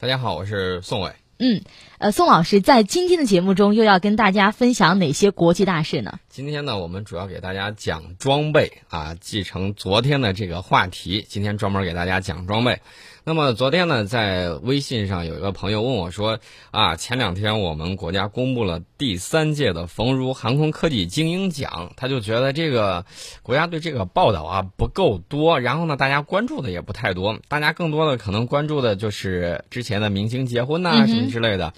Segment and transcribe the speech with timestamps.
[0.00, 1.10] 大家好，我是宋伟。
[1.40, 1.60] 嗯，
[1.98, 6.20] 呃，宋老师在今天的节目中又要跟大家分享哪些国际大事呢？
[6.28, 12.80] 今天呢，我们主要给大家讲装备啊，继承昨天的这个话题，今天专门给大家讲装备。
[13.28, 16.38] 那么昨天呢，在微信上有一个朋友问我说
[16.72, 23.04] ：“啊，前两天我们国家公布了第三届的冯如航空科技精英奖，他就觉得这个
[23.42, 31.74] 国家对这个报道啊不够多，然后呢，大家关注的也不太多，大家更多的可能关注的就是之前的明星结婚呐、什么之类的。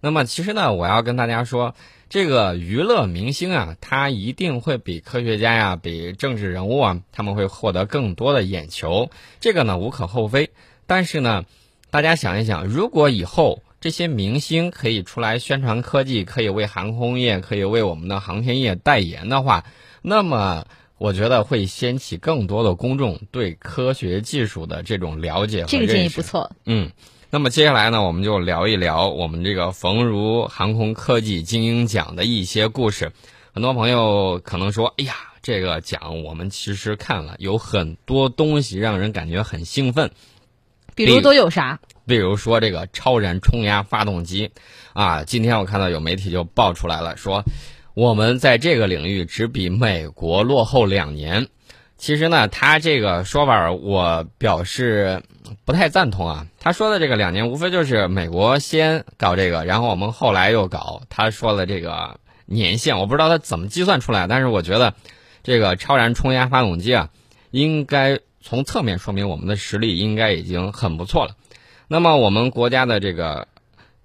[0.00, 1.74] 那么其实呢，我要跟大家说，
[2.08, 9.10] 这个娱乐明星啊，他一定会比科学家呀、比政治人物啊，他们会获得更多的眼球，
[9.40, 10.48] 这个呢无可厚非。
[10.86, 11.44] 但是呢，
[11.90, 19.64] 大家想一想，如果以后这些明星可以出来宣传科技，可以为航空业、可以为我们的航天业代言的话，
[20.02, 20.64] 那么
[20.98, 26.50] 我觉得会掀起更多的公众对科学技术的这种了解和这个建议认识不错。
[26.64, 26.90] 嗯，
[27.30, 33.12] 那么接下来呢，我们就聊一聊我们这个冯如航空科技精英奖的一些故事。
[33.52, 40.10] 很多朋友可能说：“哎呀，这个奖我们其实看了，有很多东西让人感觉很兴奋。”
[40.96, 41.78] 比如都有啥？
[42.06, 44.50] 比如说这个超燃冲压发动机，
[44.94, 47.44] 啊，今天我看到有媒体就爆出来了，说
[47.94, 51.46] 我们在这个领域只比美国落后两年。
[51.98, 55.22] 其实呢，他这个说法我表示
[55.64, 56.46] 不太赞同啊。
[56.60, 61.02] 他说的这个两年，无非就是美国先搞这个，然后我们后来又搞。
[61.08, 64.94] 他说的这个年限，我不知道他怎么计算出来，但是我觉得
[65.42, 67.08] 这个超燃冲压发动机啊，
[67.50, 71.34] 应该从侧面说明我们的实力应该已经很不错了。
[71.88, 73.48] 那么我们国家的这个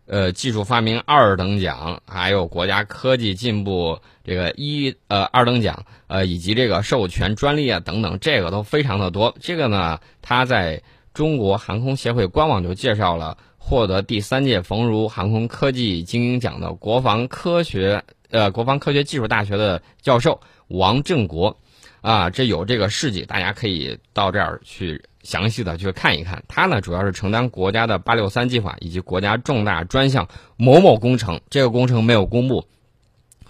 [0.08, 9.36] 呃技术发明二等奖，还有国家科技进步这个一呃二等奖，呃以及这个授权专利啊等等，这个都非常的多。
[9.40, 10.82] 这个呢，它在
[11.14, 21.56] 中国航空协会官网就介绍了获得第三届冯如航空科技精英奖的国防科学呃国防科学技术大学的教授王振国。
[22.02, 26.44] 啊，这有这个事迹，大家可以到这儿去详细的去看一看。
[26.48, 32.66] 他呢，主要是承担国家的八六三计划以及国家重大专项某某工程，这个工程没有公布，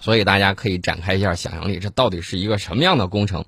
[0.01, 3.45] 所以大家可以展开一下想象力，这到底是一个什么样的工程？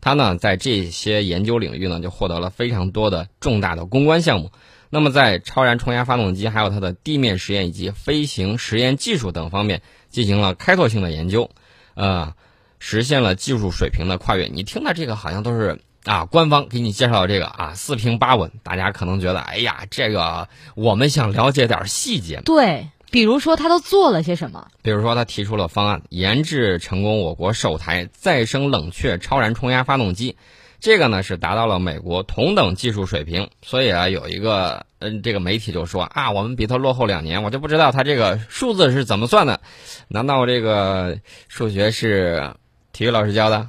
[0.00, 4.50] 他呢，在这些研究领域呢，就获得了非常多的重大的攻关项目。
[4.88, 11.50] 那么，在超燃冲压发动机、还有它的地面实验以及飞行实验技术等方面进行了开拓性的研究，
[11.92, 12.32] 呃。
[12.78, 14.46] 实现了技术水平的跨越。
[14.46, 18.52] 你听到这个好像都是啊，官方给你介绍的这个啊，四平八稳。
[18.62, 22.40] 大家可能觉得，哎呀，这个我们想了解点细节。
[22.44, 24.68] 对，比如说他都做了些什么？
[24.82, 30.36] 比如说，他提出了方案，研制成功我国首台再生冷却超燃冲压发动机。
[30.78, 33.50] 这个呢是达到了美国同等技术水平。
[33.62, 37.42] 所以啊，有一个嗯，这个媒体就说啊，我们比他落后两年。
[37.42, 39.60] 我就不知道他这个数字是怎么算的？
[40.06, 42.52] 难道这个数学是？
[42.96, 43.68] 体育老师教的，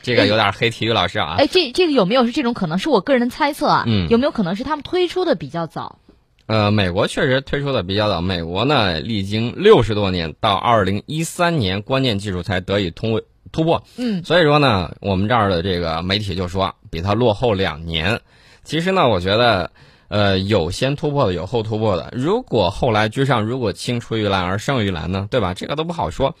[0.00, 1.34] 这个有点黑体育老师啊。
[1.38, 2.78] 哎，这这个有没有是这种可能？
[2.78, 3.82] 是我个人的猜测啊。
[3.88, 4.08] 嗯。
[4.10, 5.98] 有没有可能是他们推出的比较早？
[6.46, 8.20] 呃，美国确实推出的比较早。
[8.20, 13.20] 美国呢，历经六十多年，到二零一三年，关键技术才得以通
[13.50, 13.82] 突破。
[13.96, 14.22] 嗯。
[14.22, 18.20] 所以说呢，我们这儿的这个媒体就说比它落后两年。
[18.62, 19.72] 其实呢，我觉得，
[20.06, 22.12] 呃，有先突破的，有后突破的。
[22.16, 25.26] 如果后来居上，如果青出于蓝而胜于蓝呢？
[25.28, 25.54] 对吧？
[25.54, 26.36] 这个都不好说。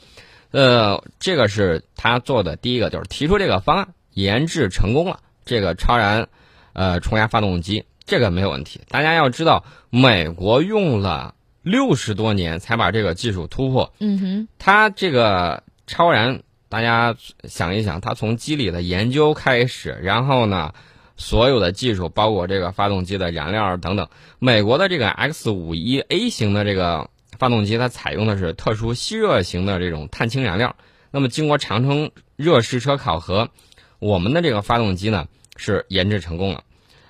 [0.54, 5.18] 呃，这个是他做的第一个，就是提出这个方案，研制成功了。
[5.44, 6.28] 这个超燃，
[6.74, 8.80] 呃，冲压发动机，这个没有问题。
[8.88, 13.92] 大家要知道，美国用了六十多年才把这个技术突破。
[13.98, 17.16] 嗯哼，它这个超燃，大家
[17.48, 20.72] 想一想，它从机理的研究开始，然后呢，
[21.16, 27.10] 所有的技术，包括这个发动机的燃料等等，美国的这个 X 五一 A 型的这个。
[27.38, 30.76] 发动机它采用的是特殊吸热型的这种碳氢燃料。
[31.10, 33.50] 那么经过长城热试车考核，
[33.98, 36.64] 我们的这个发动机呢是研制成功了。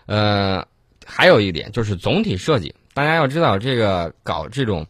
[0.06, 0.66] 呃，
[1.06, 4.86] 还有一点就是总体设计，大家要知道这个搞这种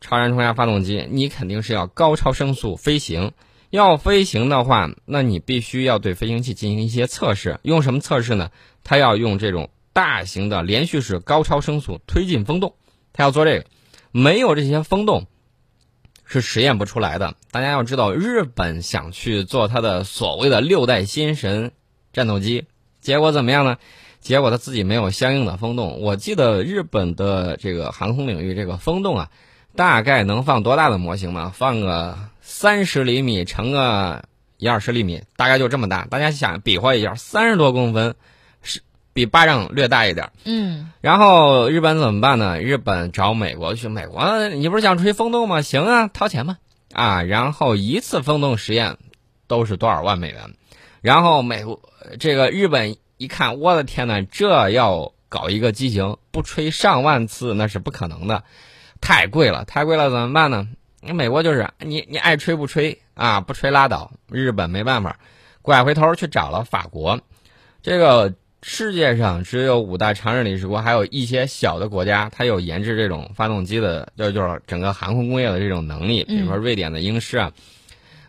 [0.00, 3.32] 超燃冲压发动机，你肯定是要高超声速飞行。
[3.68, 7.58] 要飞行的话，那你必须要对飞行器进行一些测试。
[7.62, 8.50] 用什么测试呢？
[8.84, 12.74] 它要用这种大型的连续式高超声速推进风洞，
[13.12, 13.66] 它要做这个。
[14.16, 15.26] 没有这些风洞，
[16.24, 17.34] 是实验不出来的。
[17.50, 21.70] 大家要知道，日本想去做它的所谓的六代新神
[22.14, 22.64] 战斗机，
[23.02, 23.76] 结果怎么样呢？
[24.20, 26.00] 结果他自己没有相应的风洞。
[26.00, 29.30] 我记得日本的这个航空领域，这个风洞啊，
[29.76, 31.52] 大概能放多大的模型嘛？
[31.54, 34.24] 放个三十厘米乘个
[34.56, 36.06] 一二十厘米，大概就这么大。
[36.06, 38.16] 大家想比划一下，三十多公分
[39.16, 40.30] 比巴掌略大一点。
[40.44, 42.60] 嗯，然后日本怎么办呢？
[42.60, 45.62] 日本找美国去，美国你不是想吹风洞吗？
[45.62, 46.58] 行啊，掏钱吧。
[46.92, 48.98] 啊，然后一次风洞实验
[49.46, 50.54] 都是多少万美元？
[51.00, 51.80] 然后美国
[52.20, 58.44] 这个日本一看，我的天呐，这要搞一个机型，不吹上万次那是不可能的，
[59.00, 60.68] 太贵了，太贵了，怎么办呢？
[61.00, 64.10] 美国就是你你爱吹不吹啊，不吹拉倒。
[64.30, 65.18] 日本没办法，
[65.62, 67.18] 拐回头去找了法国，
[67.80, 68.34] 这个
[68.68, 77.52] 世界上只有五大常任理事国，还有一些小的国家，它有研制这种发动机的，就就是整个航空工业的这种能力，比如说瑞典的英狮啊。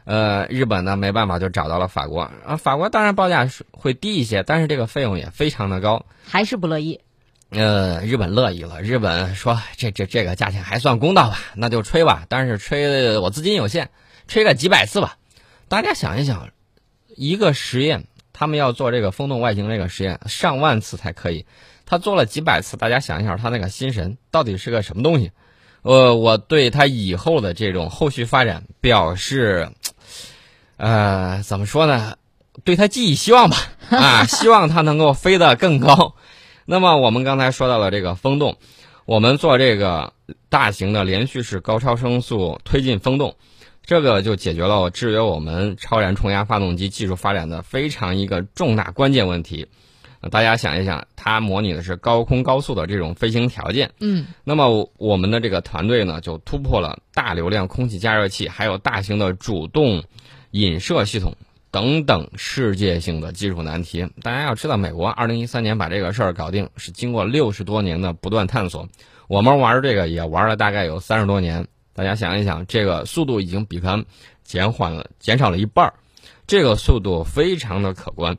[0.06, 7.01] 呃，日本呢没办法就找到了法国啊，法国当然报价会低一些，但是这个费用也非常的高，还是不乐意。
[7.50, 13.89] 呃，日本乐意了，日本说这这这个价钱还算公道吧，那就吹吧，但是吹我资金有限，
[14.28, 15.18] 吹个几百次吧。
[15.68, 16.51] 大家想一想，
[17.07, 18.06] 一个实验，
[18.38, 21.44] 他们要做这个风洞外形这个实验，上万次才可以，
[21.88, 25.31] 他做了几百次，大家想一下，他那个心神到底是个什么东西？
[25.81, 29.68] 呃，我对他以后的这种后续发展表示。
[30.75, 32.16] 呃，怎么说呢？
[32.63, 33.57] 对他寄予希望吧，
[33.89, 36.13] 啊，希望他能够飞得更高。
[36.66, 38.57] 那么我们刚才说到了这个风洞，
[39.06, 40.13] 我们做这个
[40.50, 43.36] 大型的连续式高超声速推进风洞，
[43.88, 49.66] 这个就解决了制约我们超燃冲压发动机技术发展的非常一个重大关键问题。
[50.30, 53.92] 大家想一想，它模拟的是高空高速的这种飞行条件。
[54.01, 60.04] 嗯，那么我们的这个团队呢，就突破了大流量空气加热器，还有大型的主动。
[60.51, 61.36] 引射系统
[61.72, 68.88] 等等世界性的技术难题，大家要知道，美国二零一三年把这个事儿搞定，是经过六十多年的不断探索。
[69.28, 74.05] 我们玩这个也玩了大概有三十多年，大家想一想，这个速度已经比它
[74.44, 75.94] 减缓了，减少了一半儿，
[76.45, 78.38] 这个速度非常的可观。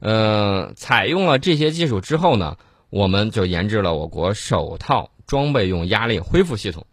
[0.00, 2.58] 呃，采用了这些技术之后呢，
[2.90, 6.86] 我们就研制了我国首套装备用压力恢复系统。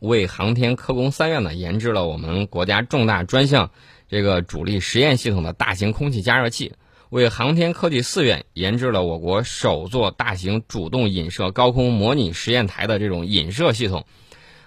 [0.00, 3.70] 为航天科工三院呢研制了我们国家重大专项
[4.10, 6.74] 这个主力实验系统的大型空气加热器，
[7.08, 14.04] 为航天科技四院研制了我国首座大型主动引射高空模拟实验台的这种引射系统。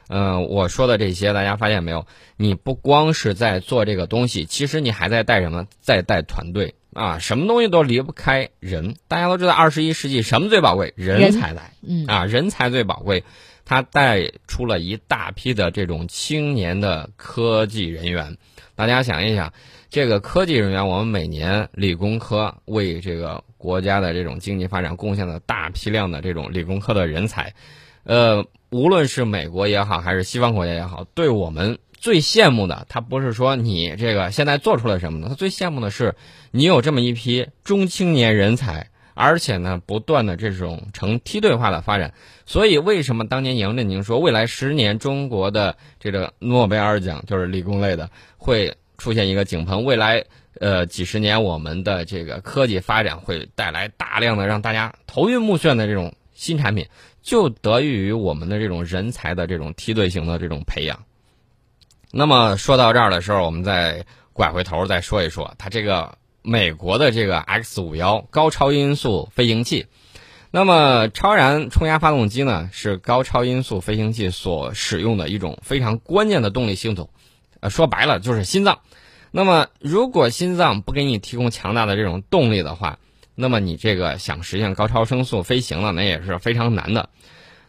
[0.09, 2.05] 嗯，我说的这些大家发现没有？
[2.35, 5.67] 你不光是在做这个东西，其实你还在带什么？
[5.79, 7.19] 在带团队啊！
[7.19, 8.95] 什么东西都离不开人。
[9.07, 10.93] 大家都知道，二十一世纪什么最宝贵？
[10.97, 11.73] 人才来。
[11.87, 13.23] 嗯啊，人才最宝贵。
[13.65, 18.35] 他带出了一大批的这种青年的科技人员，
[18.73, 19.53] 大家想一想，
[19.91, 27.53] 这个科技人员，我们每年理工科为这个国家的这种经济发展贡献了大批量的这种理工科的人才，
[28.05, 35.27] 呃，无论是美国也好，还是西方国家也好，对我们最羡慕的，他不是说你这个现在做出了什么呢？
[35.29, 36.15] 他最羡慕的是
[36.51, 38.87] 你有这么一批中青年人才。
[39.21, 42.13] 而且呢，不断的这种呈梯队化的发展，
[42.45, 50.23] 所以为什么当年杨振宁说未来十年中国的这个诺贝尔奖就是理工类的会出现一个井喷，未来
[50.61, 56.87] 呃几十年我们的这个科技发展会带来大量的让大家头晕目眩的这种新产品，
[57.21, 61.03] 就得益于我们的这种人才的这种梯队型的这种培养。
[62.11, 66.17] 那么说到这儿的时候，我们再拐回头再说一说它这个。
[66.41, 69.87] 美国的这个 X 五幺高超音速飞行器，
[70.51, 77.09] 那么超燃冲压发动机呢，是高超音速飞行器所使用的一种非常关键的动力系统，
[77.59, 78.79] 呃，说白了就是心脏。
[79.31, 82.99] 那么如果心脏不给你提供强大的这种动力的话，
[83.39, 87.09] 那么你这个想实现高超声速飞行呢，那也是非常难的。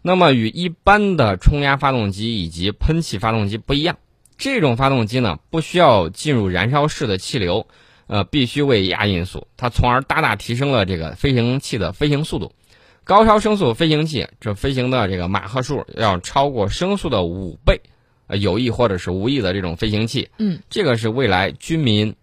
[0.02, 3.98] 那么与一般的冲压发动机以及喷气发动机不一样，
[4.36, 7.66] 这种发动机呢，不需要进入燃烧室的气流。
[8.12, 12.50] 呃，必须为压因素，它从而大大提升了这个飞行器的飞行速度。
[13.04, 17.80] 高超声速飞行器，这飞行的这个马赫数要超过声速的五倍，
[18.26, 22.16] 呃，有意或者是无意的这种飞行器，嗯，这个是未来军民，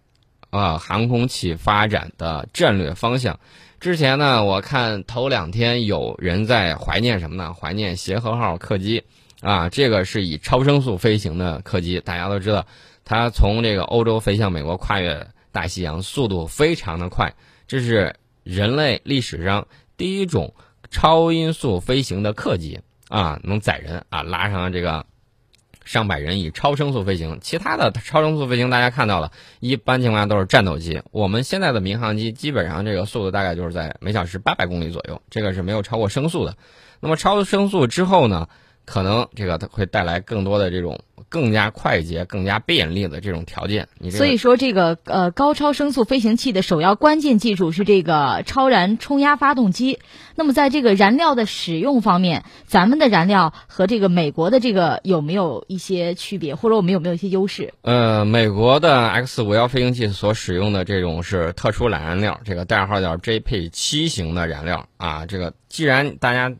[0.50, 3.38] 啊，航空器发展的战略方向。
[3.80, 7.54] 之前呢，我看头两天有人在怀念什么呢？
[7.54, 9.04] 怀念协和号客机，
[9.40, 12.66] 啊，这个是以超声速飞行的客机，大家都知道，
[13.04, 15.26] 它从这个欧洲飞向美国，跨越。
[15.50, 17.34] 大西洋速度非常的快，
[17.66, 18.14] 这是
[18.44, 20.54] 人类历史上第一种
[20.90, 22.78] 超音速飞行的客机
[23.08, 25.04] 啊，能载人啊，拉上这个
[25.88, 27.38] 上百人以超声速飞行。
[27.40, 31.00] 其他的超声速飞行大家看到了，一般情况下都是战斗机。
[31.12, 36.58] 我们现在的民航机基本上这个速度大概就是在每小时八百公里左右，这个是没有超过声速的。
[37.00, 38.50] 那么超声速之后呢，
[38.88, 43.86] 可能这个它会带来更多的这种更加快捷、更加便利的这种条件。
[43.98, 49.98] 你所以说，这个呃高超声速飞行器的首要关键技术是这个超燃冲压发动机。
[50.34, 57.74] 那么，在这个燃料的使用方面，咱们的燃料和这个美国的这个有没有一些区别，或者我们有没有一些优势？
[57.82, 65.26] 呃，美国的 X 五幺飞行器所使用的这种是特殊燃燃料，这个代号叫 JP 七型的燃料啊。
[65.26, 66.50] 这个既然大家。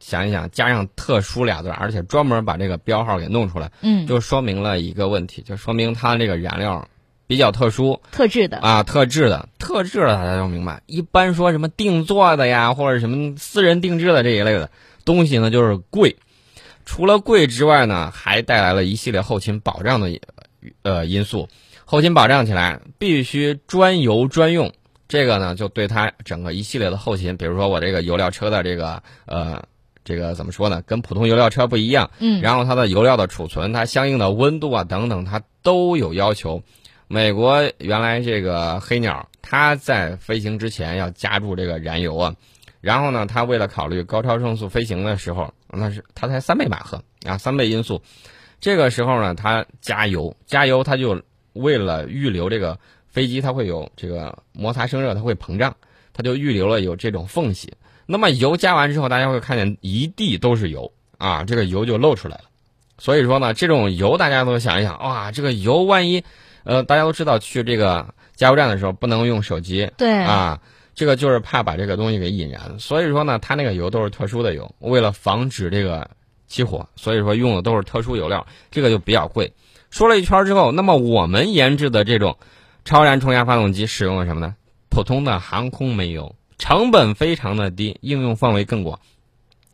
[0.00, 6.86] 想一想，加上“特殊”俩字，而且专门把这个标号给弄出来，嗯，就说明了一个问题，就说明它这个燃料
[7.26, 10.80] 比较特殊、特制的啊，特制的、特制的，大家要明白。
[10.86, 14.70] 一般说什么定做的呀，或者什么私人定制的这一类的
[15.04, 16.16] 东西呢，就是贵。
[16.86, 20.08] 除了贵之外呢，还带来了一系列后勤保障的
[20.82, 21.48] 呃因素。
[21.84, 24.72] 后勤保障起来必须专油专用，
[25.08, 29.60] 这个呢，就对它整个一系列的后勤，比如说我这个油料车的这个呃。
[30.08, 30.80] 这个怎么说呢？
[30.86, 36.62] 跟普通油料车不一样，嗯，然后它的油料的储存，它相应的温度啊等等，它都有要求。
[37.08, 42.34] 美国原来这个黑鸟，它在飞行之前要加注这个燃油啊，
[42.80, 48.00] 然后呢，它为了考虑高超声速飞行的时候，那是它才三倍马赫啊，三倍音速，
[48.60, 51.22] 这个时候呢，它加油，加油，它就
[51.52, 55.76] 为了预留这个飞机，它会有这个摩擦生热，它会膨胀，
[56.14, 57.72] 它就预留了有这种缝隙。
[58.10, 62.44] 那么油加完之后，大家会看见一地都是油啊，这个油就漏出来了。
[62.96, 66.24] 所以说呢，这种油大家都想一想，哇，这个油万一，
[66.64, 70.58] 呃，大家都知道去这个加油站的时候不能用手机，对啊，
[70.94, 72.78] 这个就是怕把这个东西给引燃。
[72.78, 76.10] 所以说呢，它那个油都是特殊的油，为了防止这个
[76.46, 79.52] 起火，所以说用的都是特殊油料，这个就比较贵。
[79.90, 82.38] 说了一圈之后，那么我们研制的这种
[82.86, 84.54] 超燃冲压发动机使用了什么呢？
[84.88, 86.34] 普通的航空煤油。
[86.58, 89.00] 成本非常的低，应用范围更广。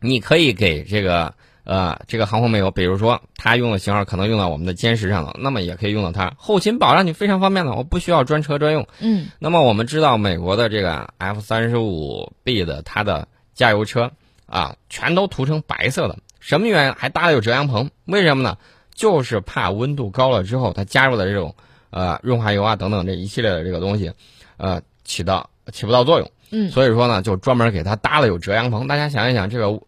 [0.01, 6.35] 你可以给这个呃这个航空煤油，比如说它用的型号可能用到我们的歼十上了，那么也可以用到它。
[6.37, 8.87] 后勤保障你非常方便的，我不需要专车专用。
[9.01, 9.29] 嗯。
[9.39, 14.13] 那么我们知道美国的这个 F 三十五 B 的它的加油车
[14.45, 16.93] 啊，全都涂成白色的，什么原因？
[16.93, 17.91] 还搭了有遮阳棚？
[18.05, 18.59] 为什么呢？
[18.95, 21.57] 就是怕温度高了之后，它加入的这种
[21.89, 24.13] 呃润滑油啊等等这一系列的这个东西，
[24.59, 26.31] 呃起到起不到作用。
[26.51, 28.87] 嗯，所以说呢，就专门给它搭了有遮阳棚。
[28.87, 29.81] 大家想一想，这个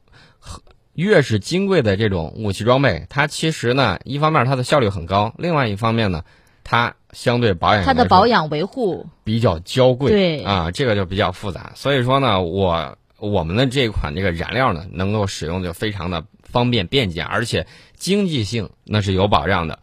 [0.95, 6.25] 越是金贵的这种武器装备，它其实呢，一方面它的效率很高，另外一方面呢，
[6.65, 11.73] 它相对保养它的保养维护比较娇贵，对啊，这个就比较复杂。
[11.75, 19.79] 所以说呢，我我们的这款这个燃料呢，能够使用就非常的方便便捷，而且经济性那是有保障的。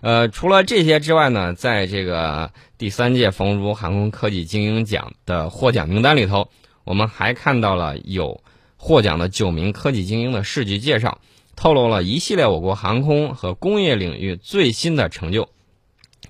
[0.00, 6.48] 呃，除了这些之外呢，在这个第三届冯如航空科技精英奖的获奖名单里头，
[6.84, 8.40] 我们还看到了有
[8.76, 11.20] 获奖的九名科技精英的事迹介绍，
[11.56, 15.48] 透露了一系列我国航空和工业领域最新的成就。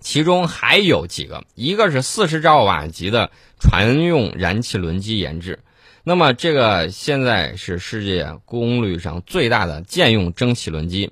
[0.00, 5.58] 其中还有几个，一个是四十兆瓦级的船用燃气轮机研制，
[6.04, 11.10] 那么这个现在是世界功率上最大的舰用蒸汽轮机。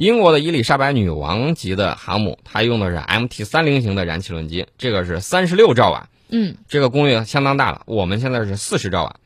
[0.00, 7.82] 英国的伊丽莎白女王级的航母，它用的是 MT 三零型的燃气轮机，这个是三十六兆瓦，嗯，这个功率相当大了。
[7.84, 9.16] 我们现在是四十兆瓦。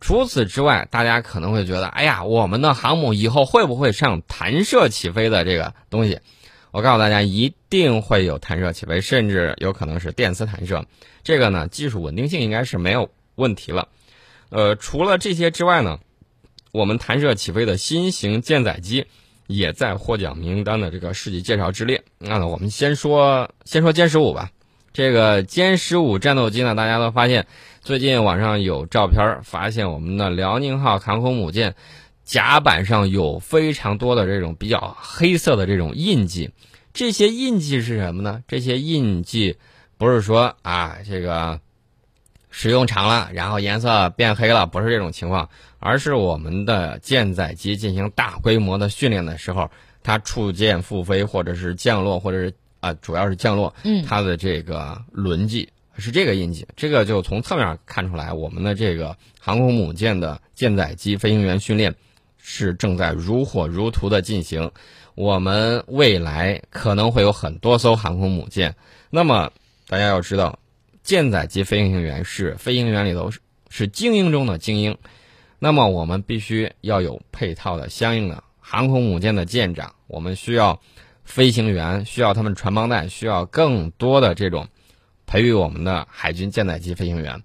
[0.00, 6.20] 除此之外，大家可能会觉得，哎呀，我们的航母以后会不会上弹射起飞的这个东西？
[6.70, 10.86] 我告诉大家，一定会有弹射起飞，甚至有可能是电磁弹射。
[11.24, 13.88] 这个呢，技术稳定性应该是没有问题了。
[14.50, 15.98] 呃，除了这些之外呢，
[16.70, 19.06] 我们弹射起飞的新型舰载机。
[19.50, 22.02] 也在获奖名单的这个事迹介绍之列。
[22.18, 24.50] 那我们先说先说歼十五吧。
[24.92, 27.46] 这个歼十五战斗机呢，大家都发现，
[27.80, 31.74] 最近网上有照片，发现我们的辽宁号航空母舰
[32.24, 36.50] 甲板上有非常多的这种比较黑色的这种印记。
[36.92, 38.42] 这些印记是什么呢？
[38.48, 39.56] 这些印记
[39.96, 41.60] 不是说啊，这个
[42.50, 45.48] 使用长了，然后颜色变黑了，不是这种情况。
[45.78, 49.70] 而是我们的舰载机进行大规模的训练的时候，
[50.02, 53.72] 它触舰复飞，或者是降落，或者是啊，主要是降落，
[54.06, 55.66] 它的这个轮迹
[55.96, 61.94] 是这个印记，这个就从侧面看出来，我们的这个航空母舰的舰载机飞行员训练
[62.36, 64.70] 是正在如火如荼的进行。
[65.14, 68.74] 我们未来可能会有很多艘航空母舰，
[69.10, 69.50] 那么
[69.88, 70.58] 大家要知道，
[71.10, 74.96] 舰载机飞行员是飞行员里头是是精英中的精英。
[75.58, 80.80] 那么我们必须要有配套的相应的航空母舰的舰长，我们需要
[81.24, 84.68] 飞行员，需要他们传帮带，需要更多的这种
[85.26, 87.42] 培育我们的海军舰载机飞行员。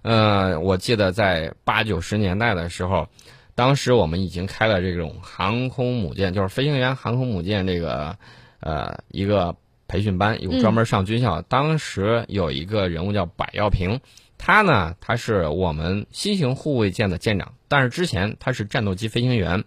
[0.00, 3.06] 呃，我记得在八九十年代的时候，
[3.54, 8.16] 当时我们已经开了这种航空母舰，就是飞行员航空母舰这个
[8.60, 9.54] 呃一个
[9.92, 11.42] 培训班，有专门上军校。
[11.42, 14.00] 当时有一个人物叫柏耀平，
[14.38, 19.64] 他呢他是我们新型护卫舰的舰长，但是之前他是战斗机飞行员。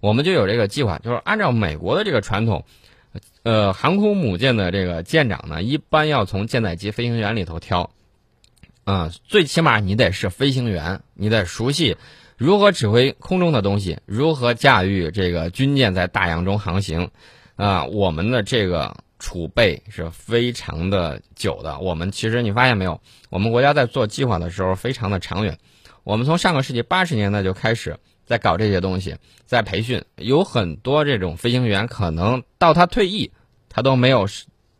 [0.00, 2.64] 我们就有这个计划，就是按照美国的这个传统，
[3.44, 7.90] 呃，航空母舰的这个舰长呢，一般要从舰载机飞行员里头挑，
[8.84, 11.96] 啊，最起码你得是飞行员，你得熟悉
[12.36, 17.10] 如何指挥空中的东西，如何驾驭这个军舰在大洋中航行，
[17.56, 21.78] 啊，我们的这个储备是非常的久的。
[21.78, 25.58] 我们其实你发现没有，我们国家在做计划的时候非常的长远，
[26.04, 27.98] 我们从上个世纪八十年代就开始。
[28.28, 33.32] 在搞这些东西，在培训，有很多这种飞行员，可能到他退役，
[33.70, 34.28] 他都没有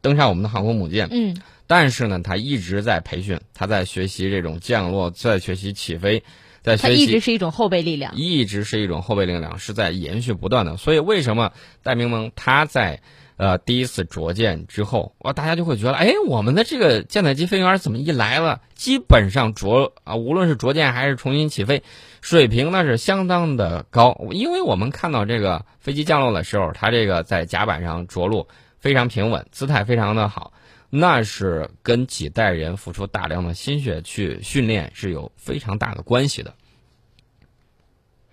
[0.03, 1.09] 登上我们的航空母舰。
[1.11, 1.35] 嗯，
[1.67, 6.23] 但是呢，他一直在培训，他在学习这种降落，在学习起飞，
[6.61, 7.05] 在学习。
[7.05, 8.15] 一直是一种后备力量。
[8.15, 10.77] 一直是一种后备力量，是在延续不断的。
[10.77, 13.01] 所以，为什么戴明蒙他在？
[13.39, 21.85] 呃，第一次着舰之后，哇，大家就会觉得，哎，我们的这个舰载机飞行员怎么一来了，基本上着啊，无论是着舰还是重新起飞，
[22.21, 24.27] 水平那是相当的高。
[24.33, 28.49] 因为我们看到这个飞机降落的时候，它这个在甲板上着陆
[28.81, 30.53] 非常平稳，姿态非常的好，
[30.91, 36.55] 那是跟几代人付出大量的心血去训练是有非常大的关系的。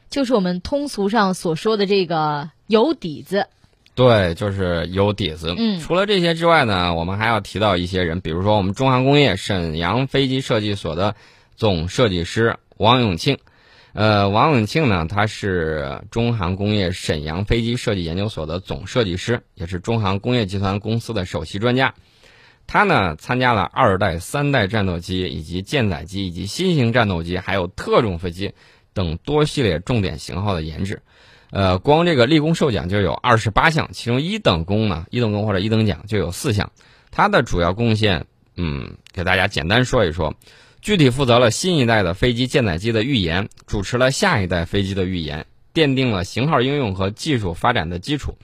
[0.09, 3.47] 就是我们通俗上所说的这个有底子。
[3.95, 5.55] 对，就是有底子。
[5.57, 11.15] 嗯，除了这些之外呢，我们还要提到一些人，比如说我们中航工业沈阳飞机设计所的
[11.55, 13.37] 总设计师王永庆。
[13.93, 21.93] 呃，王永庆呢，他是中航工业沈阳飞机设计研究所的总设计师，也是中航工业集团公司的首席专家。
[22.67, 28.51] 他呢，参加了二代、三代战斗机以及舰载机以及新型战斗机，还有特种飞机
[28.93, 31.01] 等多系列重点型号的研制。
[31.55, 36.69] 呃，光这个立功受奖就有二十八项，其中一等功呢，一等功或者一等奖就有四项。
[37.11, 38.25] 他的主要贡献，
[38.57, 40.35] 嗯，给大家简单说一说。
[40.81, 48.37] 具体负责了新一代的飞机舰载机的预研，主持了下一代飞机的预研，奠定了型号应用和技术发展的基础，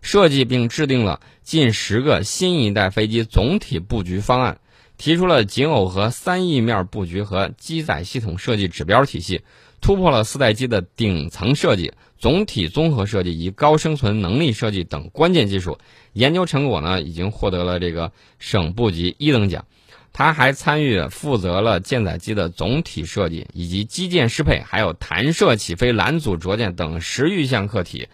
[0.00, 4.56] 设计并制定了近十个新一代飞机总体布局方案，
[4.96, 9.42] 提出了景耦合三翼面布局和机载系统设计指标体系，
[9.84, 11.92] 突破了四代机的顶层设计。
[12.16, 15.78] 总体综合设计以及高生存能力设计等关键技术
[16.14, 19.66] 研究成果呢，已经获得了这个省部级一等奖。
[20.10, 28.08] 他还参与负责了舰载机的总体设计以及机件适配，还有弹射起飞、拦阻着舰等十余项课题。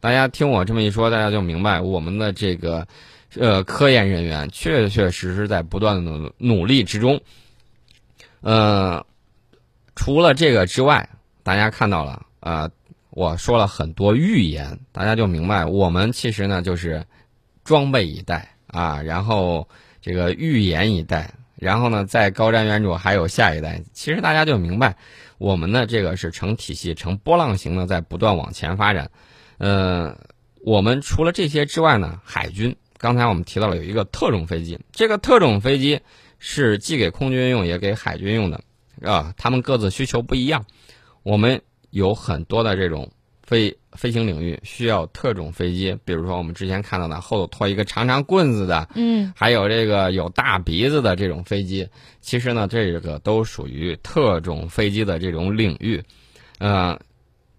[0.00, 2.88] 大家听我这么一说，大家就明白我们的这个
[3.36, 7.20] 呃科研人员确确实实在不断的努力之中。
[8.40, 9.06] 呃，
[10.04, 11.08] 除了这个之外，
[11.44, 12.68] 大家看到了啊。
[13.10, 17.04] 我说了很多预言，大家就明白，我们其实呢就是
[17.62, 19.68] 装备一代啊，然后
[20.00, 23.82] 这个预言一代，然后呢在高瞻远瞩，还有下一代。
[23.92, 24.96] 其实大家就明白，
[25.36, 29.10] 我们的这个是成体系、成波浪形的在不断往前发展。
[29.58, 30.16] 呃，
[30.64, 36.00] 我们除了这些之外呢，海军刚才我们提到了有一个特种飞机，这个特种飞机
[36.38, 38.58] 是既给空军用也给海军用的，
[39.04, 40.64] 啊，他们各自需求不一样，
[41.22, 41.60] 我们。
[41.92, 43.12] 有很多的这种
[43.42, 51.86] 飞飞行领域需要特种飞机，比如说我们之前看到的后头拖一个长长棍子的，嗯，还有这个有大鼻子的这种飞机，
[52.22, 56.02] 其实呢，这个都属于特种飞机的这种领域。
[56.60, 56.98] 呃，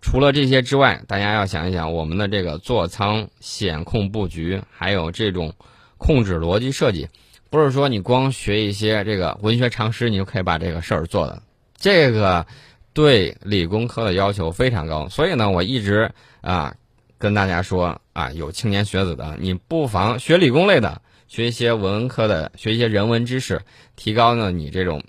[0.02, 5.54] 除了这些之外，大家要想一想，我们的这个座舱显控布局，还有这种
[6.00, 7.08] 控制逻辑设计，
[7.54, 11.44] 不是说你光学一些这个文学常识，你就可以把这个事儿做的。
[11.78, 12.48] 这个。
[12.96, 16.12] 对理工科的要求非常高，所以呢，我一直
[16.42, 16.76] 啊
[17.18, 23.64] 跟大家说啊，有青年学子的，你不妨学理工类的，学一些文科的，学一些人文知识，
[23.96, 25.02] 提高呢你这种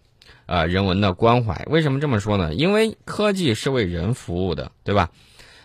[0.46, 1.62] 呃人文的关怀。
[1.66, 2.54] 为什么这么说呢？
[2.54, 5.10] 因为科技是为人服务的，对吧？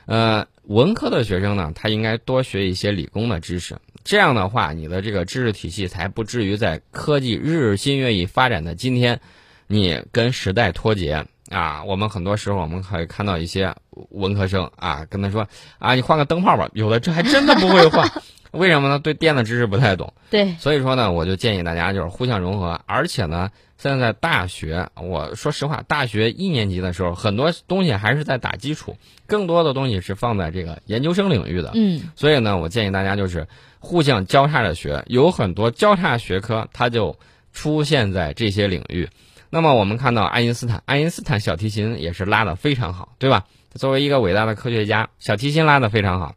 [0.06, 9.20] 呃，文科的学生呢，他应该多学一些理工的知识，这样的话，你的这个知识体系才不至于在科技日新月异发展的今天，
[9.68, 11.26] 你跟时代脱节。
[11.50, 13.74] 啊，我们很多时候我们可以看到一些
[14.12, 15.48] 文科生啊，跟他说
[15.80, 18.08] 啊，你换个灯泡吧，有的这还真的不会换，
[18.54, 19.00] 为什么呢？
[19.00, 20.14] 对电的知识不太懂。
[20.30, 31.72] 对，所以说呢，我就建议大家就是互相融合，而且呢，现在大学，我说实话，大学一年级的时候，很多东西还是在打基础，更多的东西是放在这个研究生领域的。
[31.76, 33.48] 嗯，所以呢，我建议大家就是
[33.80, 37.18] 互相交叉着学，有很多交叉学科，它就
[37.54, 39.08] 出现在这些领域。
[39.50, 43.46] 那么我们看到爱因斯坦，爱因斯坦小提琴也是拉的非常好，对吧？
[43.76, 46.36] 作为一个伟大的科学家，小提琴拉得非常好，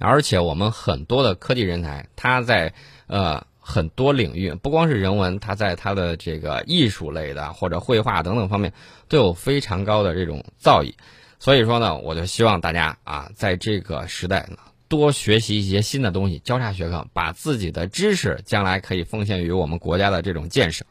[0.00, 2.74] 而且我们很多的科技人才，他在
[3.06, 8.72] 呃很多领域，不光是人文，他在他的这个艺术类的或者绘画等等方面
[9.08, 10.94] 都有非常高的这种造诣。
[11.40, 20.86] 所以说呢，我就希望大家啊，在这个时代呢，多学习一些新的东西，交叉学科，把自己的知识将来可以奉献于我们国家的这种建设。